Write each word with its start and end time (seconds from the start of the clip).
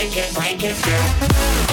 break 0.00 0.16
it, 0.16 0.34
break 0.34 0.64
it 0.64 0.82
down. 0.82 1.69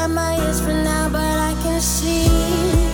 By 0.00 0.06
my 0.08 1.80
side 1.80 2.89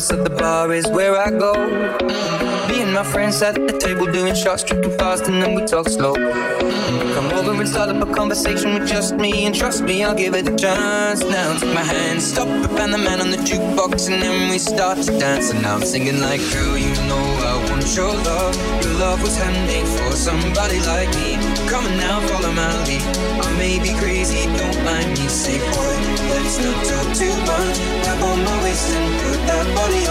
find 0.00 0.26
the 0.26 0.30
bar 0.30 0.72
is 0.72 0.86
where 0.88 1.16
I 1.16 1.30
go. 1.30 1.52
Me 2.68 2.82
and 2.82 2.92
my 2.92 3.04
friends 3.04 3.36
sat 3.36 3.56
at 3.56 3.66
the 3.68 3.78
table 3.78 4.06
doing 4.10 4.34
shots, 4.34 4.62
tripping 4.64 4.96
fast, 4.98 5.28
and 5.28 5.40
then 5.42 5.54
we 5.54 5.64
talk 5.64 5.88
slow. 5.88 6.14
Come 6.14 7.30
over 7.32 7.52
and 7.60 7.68
start 7.68 7.90
up 7.90 8.08
a 8.08 8.12
conversation 8.12 8.74
with 8.74 8.88
just 8.88 9.14
me, 9.14 9.46
and 9.46 9.54
trust 9.54 9.84
me, 9.84 10.02
I'll 10.02 10.14
give 10.14 10.34
it 10.34 10.48
a 10.48 10.56
chance. 10.56 11.20
Now 11.20 11.58
take 11.58 11.74
my 11.74 11.82
hand, 11.82 12.20
stop 12.22 12.48
it, 12.48 12.70
Van 12.72 12.90
the 12.90 12.98
Man 12.98 13.20
on 13.20 13.30
the 13.30 13.36
jukebox, 13.36 14.10
and 14.12 14.20
then 14.20 14.50
we 14.50 14.58
start 14.58 14.98
to 14.98 15.18
dance. 15.18 15.50
And 15.52 15.62
now 15.62 15.76
I'm 15.76 15.84
singing 15.84 16.20
like, 16.20 16.40
girl, 16.52 16.76
you 16.76 16.92
know 17.06 17.24
I 17.50 17.70
want 17.70 17.86
your 17.94 18.12
love. 18.12 18.54
Your 18.82 18.94
love 18.94 19.22
was 19.22 19.36
handmade 19.36 19.86
for 19.86 20.16
somebody 20.16 20.80
like 20.80 21.10
me. 21.14 21.36
Come 21.68 21.86
on 21.86 21.96
now, 21.98 22.20
follow 22.28 22.52
my 22.52 22.72
lead. 22.84 23.02
I 23.46 23.50
may 23.58 23.78
be 23.78 23.94
crazy, 24.00 24.46
don't 24.58 24.84
mind 24.84 25.10
me. 25.10 25.28
Say, 25.28 25.58
boy, 25.58 25.94
let's 26.34 26.58
not 26.58 26.78
talk 26.84 27.08
too 27.14 27.34
much. 27.46 27.78
Grab 28.02 28.22
on 28.22 28.44
my 28.44 28.62
waist 28.64 28.90
and 28.90 29.23
that 29.64 29.74
body 29.74 30.03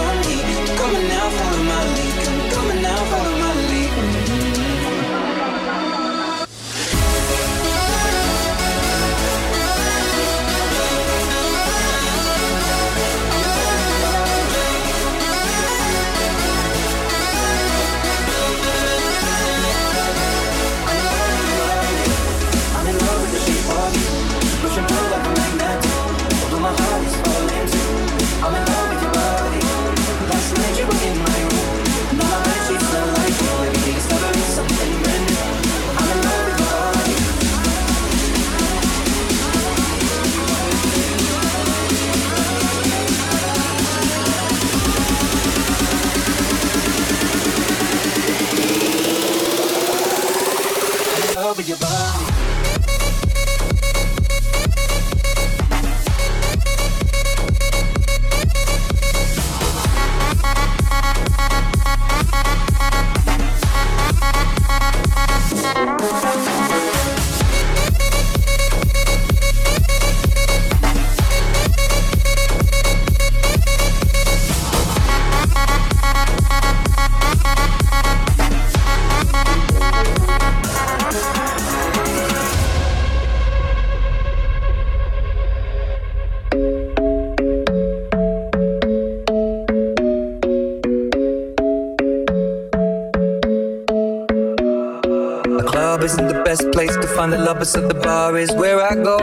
lovers 97.64 97.76
at 97.76 97.88
the 97.88 98.00
bar 98.02 98.38
is 98.38 98.52
where 98.52 98.82
I 98.82 98.96
go. 98.96 99.18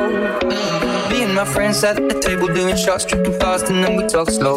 Me 1.11 1.22
and 1.24 1.35
my 1.35 1.44
friends 1.44 1.85
at 1.85 1.96
the 1.96 2.18
table 2.20 2.46
doing 2.46 2.76
shots, 2.76 3.05
tripping 3.05 3.38
fast, 3.38 3.68
and 3.68 3.85
then 3.85 3.96
we 3.96 4.07
talk 4.07 4.31
slow. 4.31 4.57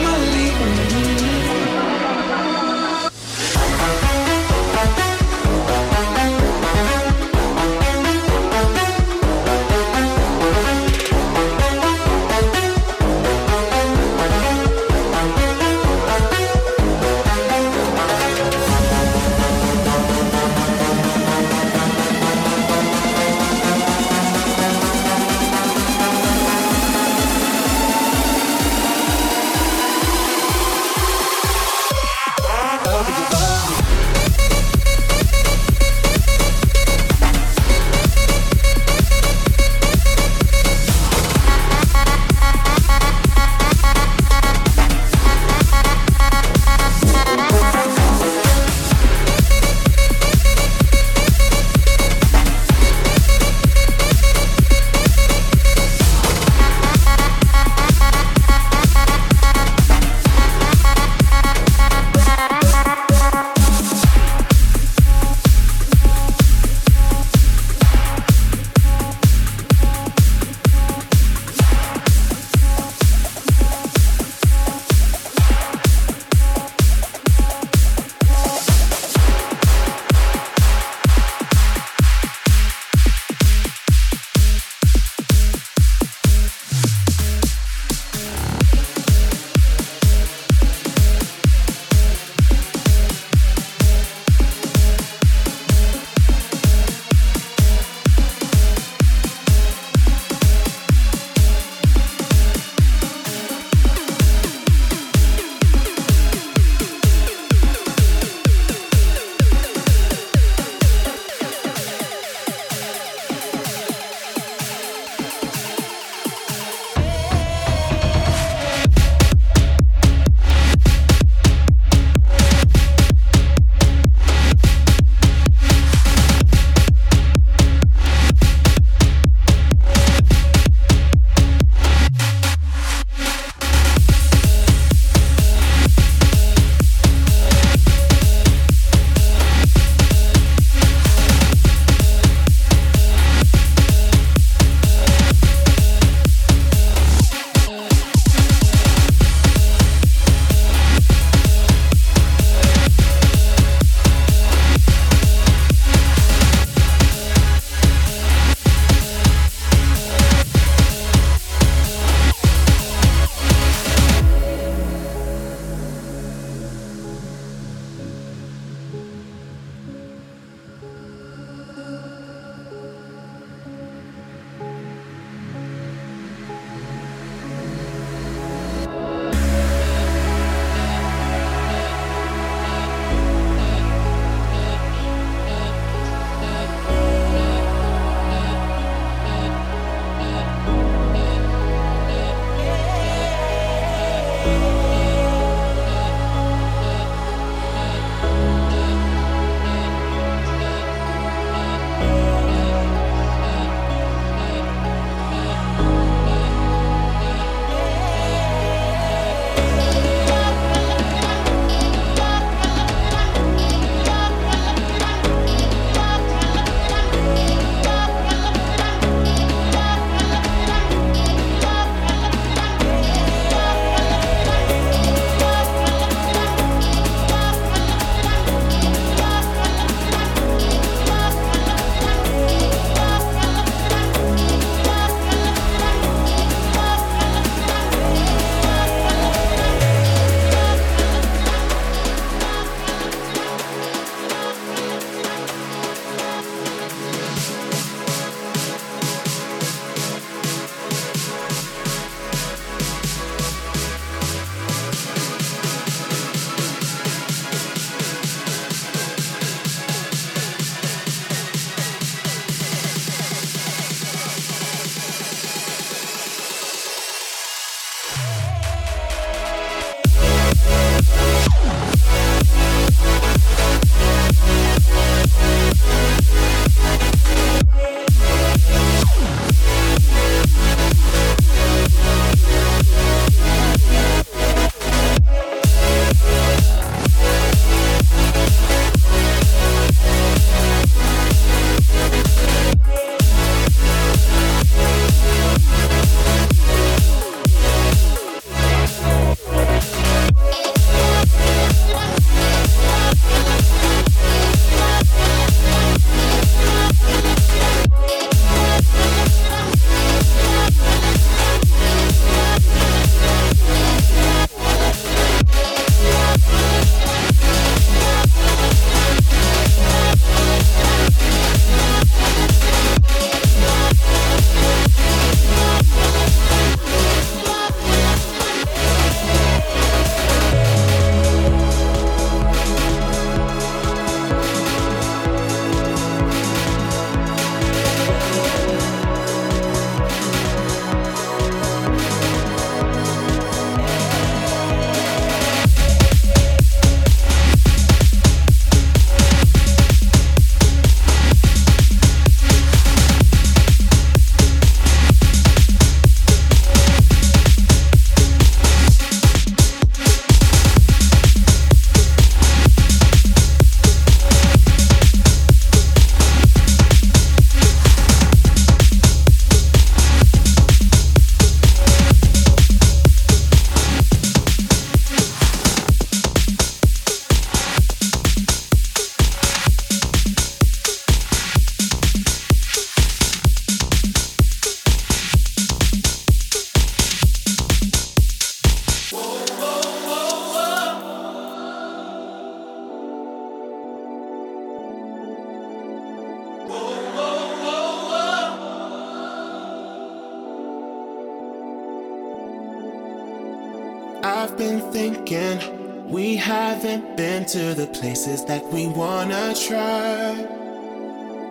to 407.51 407.73
the 407.73 407.87
places 407.87 408.45
that 408.45 408.65
we 408.71 408.87
wanna 408.87 409.53
try. 409.53 410.31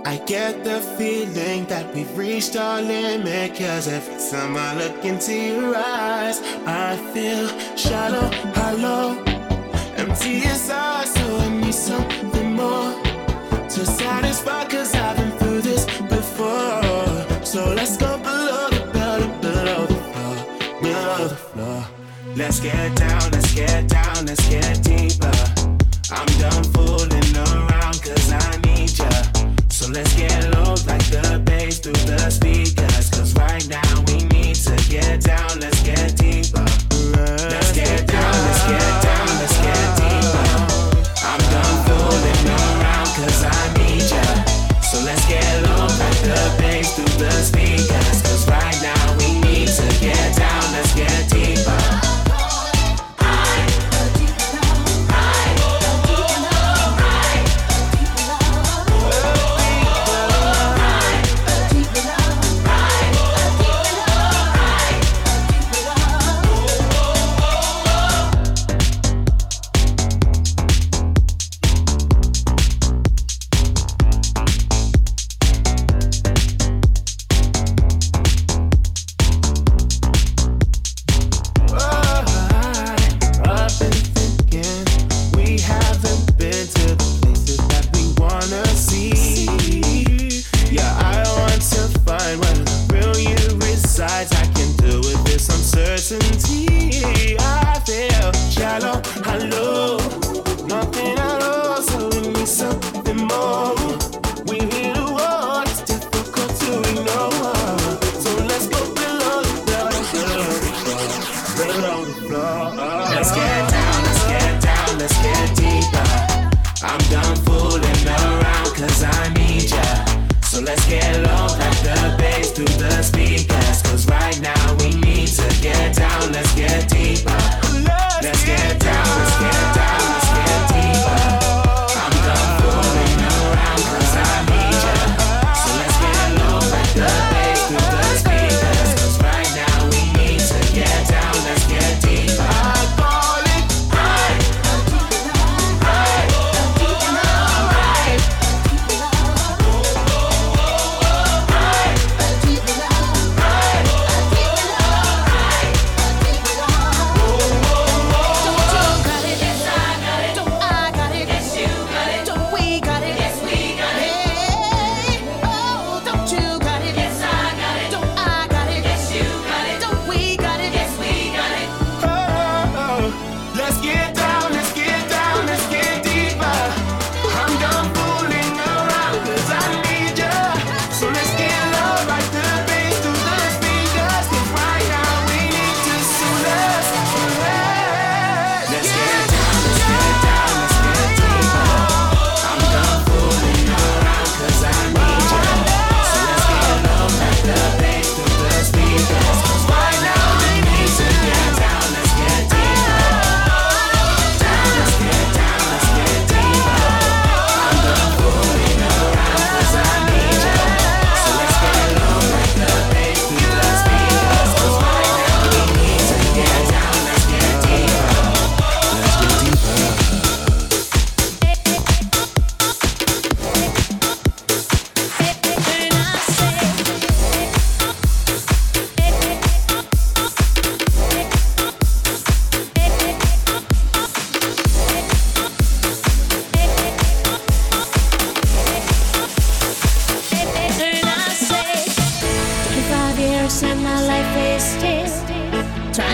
I 0.07 0.17
get 0.25 0.65
the 0.65 0.81
feeling 0.97 1.67
that 1.67 1.95
we've 1.95 2.17
reached 2.17 2.57
our 2.57 2.81
limit. 2.81 3.55
Cause 3.55 3.87
every 3.87 4.15
time 4.31 4.57
I 4.57 4.75
look 4.77 5.05
into 5.05 5.35
your 5.35 5.77
eyes, 5.77 6.41
I 6.65 6.97
feel 7.13 7.47
shallow, 7.77 8.31
hollow, 8.55 9.23
empty 9.97 10.37
inside. 10.37 11.07
So 11.09 11.37
I 11.37 11.49
need 11.51 11.75
something 11.75 12.55
more 12.55 12.95
to 13.69 13.85
satisfy. 13.85 14.65
Cause 14.69 14.95
I've 14.95 15.19
been 15.19 15.33
through 15.39 15.61
this 15.61 15.85
before. 15.85 17.45
So 17.45 17.75
let's 17.75 17.99
go 17.99 18.17
below 18.17 18.71
the 18.71 18.91
belt, 18.95 19.23
and 19.23 19.41
below 19.43 19.85
the 19.85 20.01
floor, 20.09 20.81
below 20.81 21.29
the 21.29 21.37
floor. 21.37 21.85
Let's 22.37 22.59
get 22.59 22.97
down, 22.97 23.31
let's 23.33 23.55
get 23.55 23.87
down, 23.87 24.25
let's 24.25 24.49
get 24.49 24.83
deeper. 24.83 25.70
I'm 26.13 26.27
done 26.39 26.65
fooling 26.73 27.21
I 28.33 28.57
need 28.65 28.99
ya. 28.99 29.11
So 29.69 29.89
let's 29.89 30.13
get 30.17 30.51
low 30.55 30.75
like 30.87 31.05
the 31.11 31.41
bass 31.45 31.79
through 31.79 31.93
the 31.93 32.31
speed. 32.31 32.60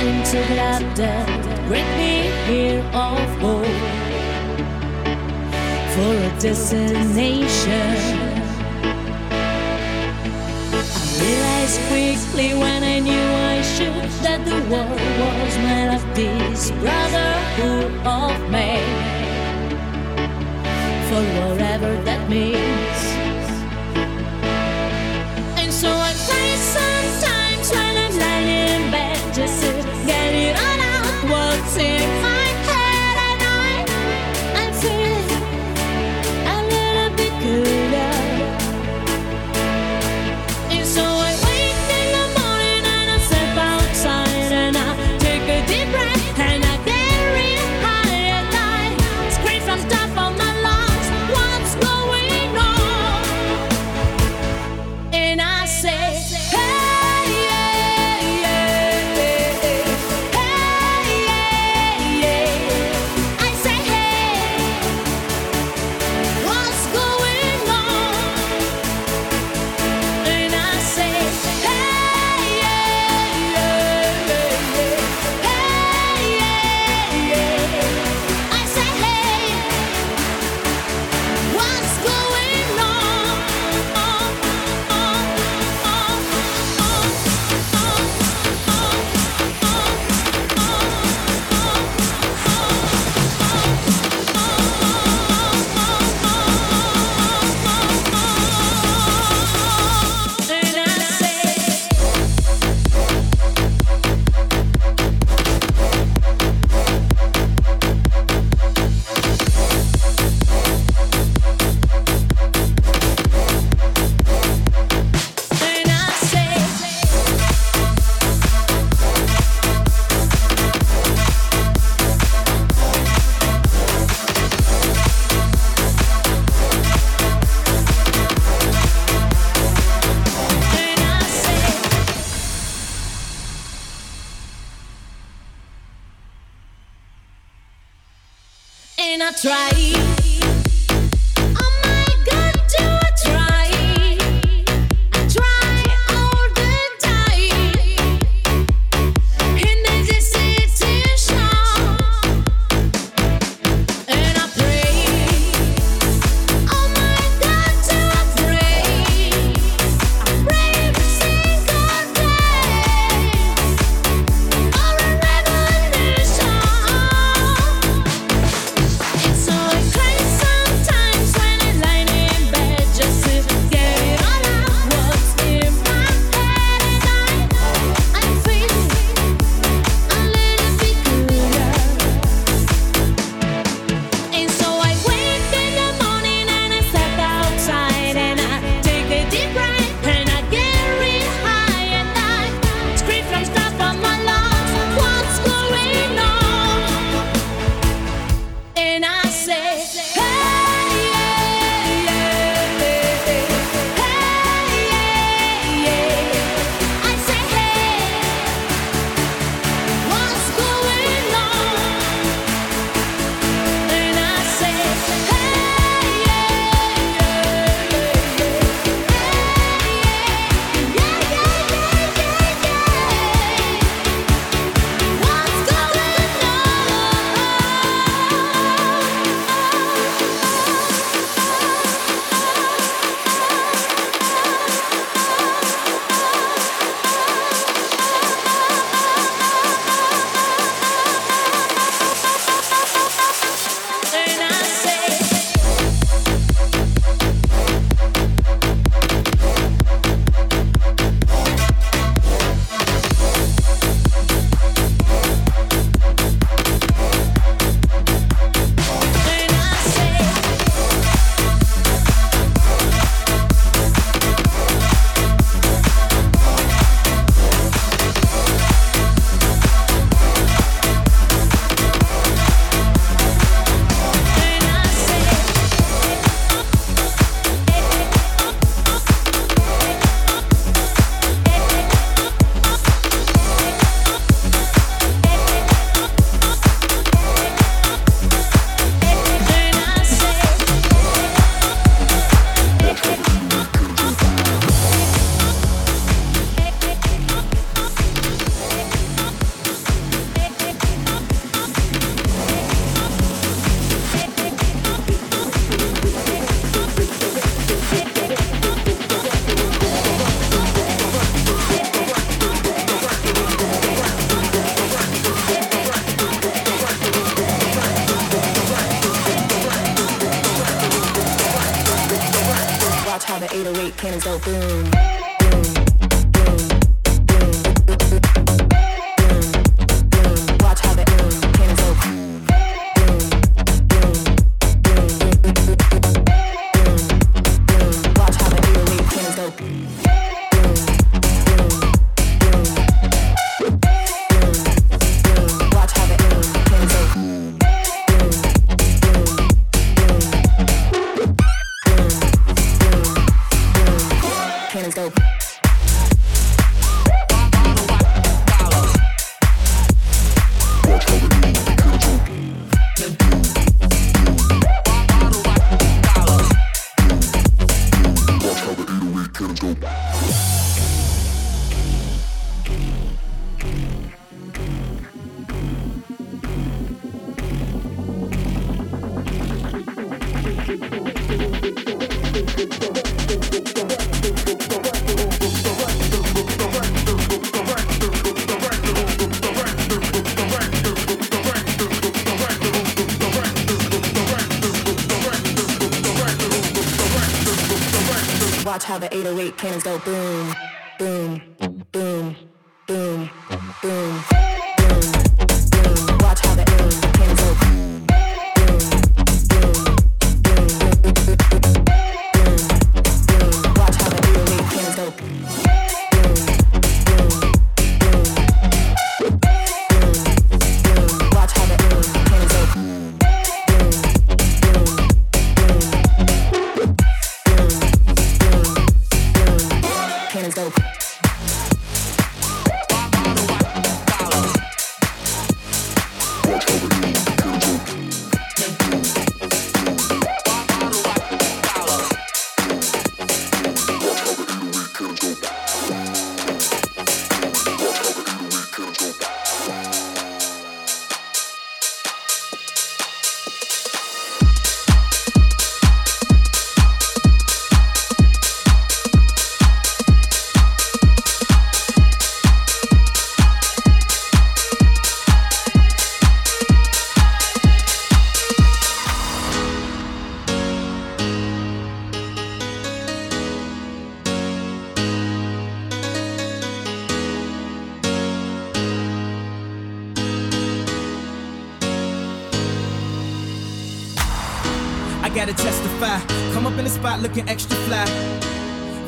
into 0.06 0.38
laughter, 0.54 1.16
bring 1.66 1.88
me 1.98 2.30
here 2.46 2.80
of 2.94 3.28
hope 3.42 3.66
for 5.94 6.12
a 6.28 6.30
destination. 6.38 7.88
I 10.72 11.22
realized 11.24 11.80
quickly 11.88 12.54
when 12.54 12.84
I 12.84 13.00
knew 13.00 13.26
I 13.52 13.62
should 13.62 14.08
that 14.22 14.44
the 14.44 14.60
world 14.70 15.00
was 15.22 15.54
made 15.66 15.90
of 15.96 16.02
this 16.14 16.70
brotherhood 16.82 17.90
of 18.06 18.50
man. 18.50 18.86
For 21.08 21.22
whatever 21.40 21.90
that 22.04 22.28
means. 22.30 23.15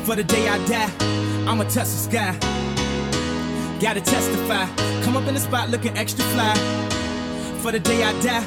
For 0.09 0.15
the 0.15 0.23
day 0.23 0.47
I 0.47 0.57
die, 0.65 0.89
I'ma 1.45 1.65
touch 1.65 1.85
the 1.85 2.01
sky. 2.09 2.33
Gotta 3.79 4.01
testify. 4.01 4.65
Come 5.03 5.15
up 5.15 5.27
in 5.27 5.35
the 5.35 5.39
spot 5.39 5.69
looking 5.69 5.95
extra 5.99 6.25
fly. 6.33 6.51
For 7.61 7.71
the 7.71 7.79
day 7.79 8.01
I 8.01 8.19
die, 8.19 8.43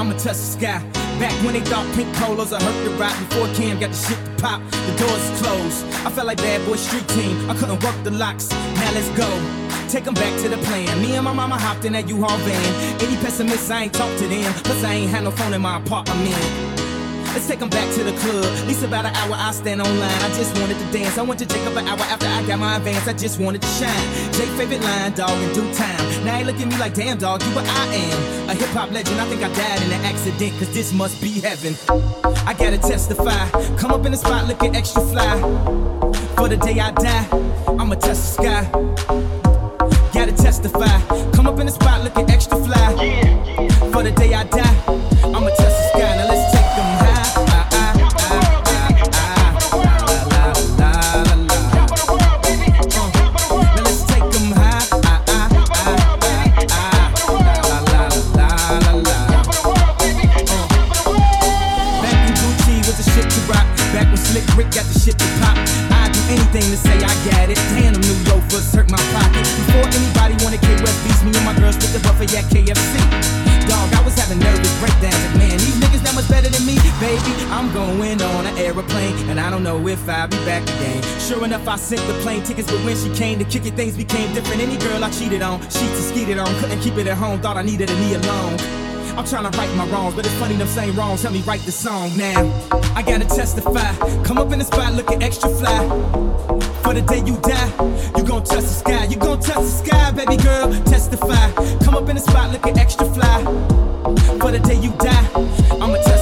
I'ma 0.00 0.14
touch 0.14 0.34
the 0.42 0.50
sky. 0.58 0.82
Back 1.20 1.30
when 1.44 1.54
they 1.54 1.60
thought 1.60 1.86
pink 1.94 2.12
polos 2.16 2.52
I 2.52 2.60
hurt 2.60 2.84
the 2.84 2.90
before 2.90 3.46
Cam 3.54 3.78
got 3.78 3.90
the 3.90 3.96
shit 3.96 4.18
to 4.18 4.42
pop, 4.42 4.60
the 4.68 4.96
doors 4.98 5.40
closed. 5.40 5.86
I 6.04 6.10
felt 6.10 6.26
like 6.26 6.38
bad 6.38 6.66
boy 6.66 6.74
street 6.74 7.06
team. 7.10 7.48
I 7.48 7.54
couldn't 7.54 7.80
work 7.84 7.94
the 8.02 8.10
locks. 8.10 8.50
Now 8.50 8.90
let's 8.90 9.08
go. 9.10 9.30
Take 9.88 10.02
them 10.02 10.14
back 10.14 10.36
to 10.42 10.48
the 10.48 10.58
plan. 10.66 11.00
Me 11.00 11.14
and 11.14 11.24
my 11.24 11.32
mama 11.32 11.56
hopped 11.56 11.84
in 11.84 11.92
that 11.92 12.08
U-Haul 12.08 12.36
van. 12.36 13.00
Any 13.00 13.14
pessimists, 13.22 13.70
I 13.70 13.84
ain't 13.84 13.94
talk 13.94 14.10
to 14.18 14.26
them. 14.26 14.52
Plus, 14.64 14.82
I 14.82 14.94
ain't 14.94 15.10
had 15.12 15.22
no 15.22 15.30
phone 15.30 15.54
in 15.54 15.60
my 15.60 15.78
apartment. 15.78 16.74
Let's 17.36 17.48
take 17.48 17.60
them 17.60 17.68
back 17.68 17.94
to 17.96 18.02
the 18.02 18.12
club. 18.24 18.46
At 18.46 18.66
least 18.66 18.82
about 18.82 19.04
an 19.04 19.14
hour 19.14 19.36
I 19.36 19.52
stand 19.52 19.82
online. 19.82 20.22
I 20.24 20.28
just 20.28 20.56
to 20.56 20.75
dance. 20.92 21.18
I 21.18 21.22
went 21.22 21.38
to 21.40 21.46
Jacob 21.46 21.76
an 21.76 21.86
hour 21.86 22.00
after 22.00 22.26
I 22.26 22.46
got 22.46 22.58
my 22.58 22.76
advance. 22.76 23.06
I 23.08 23.12
just 23.12 23.40
wanted 23.40 23.62
to 23.62 23.68
shine. 23.68 24.32
Jay 24.32 24.46
favorite 24.56 24.82
line, 24.82 25.12
dog, 25.12 25.36
in 25.42 25.52
due 25.54 25.72
time. 25.74 26.24
Now 26.24 26.38
he 26.38 26.44
look 26.44 26.58
at 26.60 26.66
me 26.66 26.76
like, 26.78 26.94
damn, 26.94 27.18
dog, 27.18 27.42
you 27.42 27.50
what 27.50 27.66
I 27.66 27.94
am. 27.94 28.50
A 28.50 28.54
hip 28.54 28.68
hop 28.70 28.90
legend. 28.90 29.20
I 29.20 29.24
think 29.26 29.42
I 29.42 29.52
died 29.52 29.82
in 29.82 29.92
an 29.92 30.04
accident, 30.04 30.52
cause 30.58 30.72
this 30.74 30.92
must 30.92 31.20
be 31.20 31.40
heaven. 31.40 31.74
I 32.46 32.54
gotta 32.54 32.78
testify. 32.78 33.48
Come 33.76 33.90
up 33.90 34.04
in 34.06 34.12
the 34.12 34.18
spot 34.18 34.46
looking 34.46 34.76
extra 34.76 35.02
fly. 35.02 35.40
For 36.36 36.48
the 36.48 36.56
day 36.56 36.78
I 36.80 36.92
die, 36.92 37.26
I'ma 37.66 37.94
touch 37.94 38.16
the 38.16 38.32
sky. 38.38 38.62
Gotta 40.12 40.32
testify. 40.32 40.98
Come 41.32 41.46
up 41.46 41.58
in 41.60 41.66
the 41.66 41.72
spot 41.72 42.04
looking 42.04 42.30
extra 42.30 42.58
fly. 42.64 42.88
For 43.92 44.02
the 44.02 44.12
day 44.12 44.34
I 44.34 44.44
die, 44.44 44.76
I'ma 45.24 45.48
touch 45.48 45.58
the 45.58 45.88
sky. 45.90 46.35
Anything 66.28 66.66
to 66.70 66.76
say 66.76 66.96
I 66.96 67.14
got 67.30 67.50
it. 67.50 67.58
Damn, 67.74 67.94
them 67.94 68.02
new 68.02 68.18
loafers 68.30 68.72
hurt 68.74 68.90
my 68.90 69.00
pocket. 69.14 69.44
Before 69.66 69.86
anybody 69.86 70.16
K 70.58 70.74
West 70.82 70.98
beats, 71.04 71.22
me 71.22 71.30
and 71.34 71.44
my 71.44 71.54
girls 71.58 71.76
split 71.76 71.92
the 71.92 72.00
buffet 72.00 72.34
at 72.36 72.44
KFC. 72.50 72.94
Dog, 73.68 73.92
I 73.94 74.02
was 74.04 74.14
having 74.14 74.38
nervous 74.38 74.72
breakdowns. 74.78 75.14
Like, 75.26 75.36
man, 75.38 75.58
these 75.58 75.76
niggas 75.82 76.02
that 76.04 76.14
much 76.14 76.28
better 76.28 76.48
than 76.48 76.64
me. 76.64 76.76
Baby, 77.00 77.34
I'm 77.50 77.70
going 77.74 78.22
on 78.22 78.46
an 78.46 78.56
aeroplane. 78.56 79.14
And 79.28 79.38
I 79.38 79.50
don't 79.50 79.62
know 79.62 79.86
if 79.86 80.08
I'll 80.08 80.28
be 80.28 80.38
back 80.46 80.62
again. 80.62 81.02
Sure 81.20 81.44
enough, 81.44 81.68
I 81.68 81.76
sent 81.76 82.00
the 82.06 82.14
plane 82.22 82.42
tickets. 82.42 82.70
But 82.70 82.82
when 82.84 82.96
she 82.96 83.10
came 83.14 83.38
to 83.38 83.44
kick 83.44 83.66
it, 83.66 83.74
things 83.74 83.96
became 83.96 84.32
different. 84.32 84.62
Any 84.62 84.78
girl 84.78 85.04
I 85.04 85.10
cheated 85.10 85.42
on, 85.42 85.60
sheets 85.62 85.82
and 85.82 86.08
skeeted 86.10 86.38
on. 86.38 86.48
Couldn't 86.60 86.80
keep 86.80 86.96
it 86.96 87.06
at 87.06 87.18
home, 87.18 87.40
thought 87.40 87.56
I 87.56 87.62
needed 87.62 87.90
a 87.90 88.00
knee 88.00 88.14
alone. 88.14 88.85
I'm 89.16 89.24
trying 89.24 89.50
to 89.50 89.58
right 89.58 89.74
my 89.76 89.86
wrongs, 89.86 90.14
but 90.14 90.26
it's 90.26 90.34
funny 90.34 90.56
them 90.56 90.68
same 90.68 90.94
wrongs 90.94 91.22
help 91.22 91.32
me 91.32 91.40
write 91.42 91.62
the 91.62 91.72
song 91.72 92.14
now. 92.18 92.52
I 92.94 93.02
gotta 93.02 93.24
testify. 93.24 93.94
Come 94.24 94.36
up 94.36 94.52
in 94.52 94.58
the 94.58 94.64
spot 94.64 94.92
looking 94.92 95.22
extra 95.22 95.48
fly. 95.48 95.88
For 96.82 96.92
the 96.92 97.00
day 97.00 97.22
you 97.24 97.36
die, 97.38 97.70
you 98.16 98.24
gon' 98.24 98.44
touch 98.44 98.60
the 98.60 98.76
sky. 98.82 99.04
You 99.06 99.16
gon' 99.16 99.40
touch 99.40 99.56
the 99.56 99.68
sky, 99.84 100.10
baby 100.12 100.36
girl. 100.36 100.70
Testify. 100.84 101.50
Come 101.82 101.94
up 101.94 102.08
in 102.10 102.16
the 102.16 102.20
spot 102.20 102.52
looking 102.52 102.78
extra 102.78 103.06
fly. 103.14 103.42
For 104.38 104.50
the 104.50 104.60
day 104.60 104.78
you 104.78 104.90
die, 104.98 105.26
I'ma 105.80 105.96
touch 106.02 106.15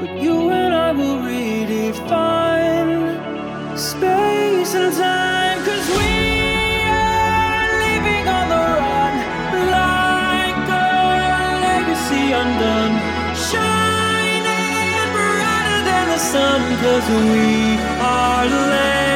But 0.00 0.12
you 0.22 0.50
and 0.50 0.72
I 0.72 0.92
will 0.92 1.18
redefine 1.18 2.90
space 3.78 4.74
and 4.74 4.94
time, 4.96 5.64
cause 5.64 5.88
we. 5.98 6.20
undone. 12.42 12.94
Shining 13.48 15.08
brighter 15.14 15.80
than 15.88 16.06
the 16.14 16.18
sun, 16.32 16.60
cause 16.82 17.06
we 17.08 17.76
are 18.00 18.46
led. 18.46 19.09